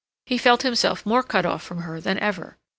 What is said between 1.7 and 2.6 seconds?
her than ever.